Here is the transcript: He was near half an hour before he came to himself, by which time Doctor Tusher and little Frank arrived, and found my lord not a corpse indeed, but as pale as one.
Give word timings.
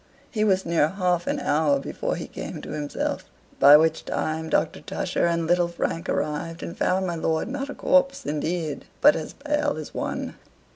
He 0.31 0.43
was 0.43 0.65
near 0.65 0.87
half 0.87 1.27
an 1.27 1.39
hour 1.39 1.77
before 1.77 2.15
he 2.15 2.25
came 2.27 2.59
to 2.63 2.71
himself, 2.71 3.25
by 3.59 3.77
which 3.77 4.03
time 4.03 4.49
Doctor 4.49 4.81
Tusher 4.81 5.27
and 5.27 5.45
little 5.45 5.67
Frank 5.67 6.09
arrived, 6.09 6.63
and 6.63 6.75
found 6.75 7.05
my 7.05 7.13
lord 7.13 7.47
not 7.47 7.69
a 7.69 7.75
corpse 7.75 8.25
indeed, 8.25 8.85
but 8.99 9.15
as 9.15 9.33
pale 9.33 9.77
as 9.77 9.93
one. 9.93 10.33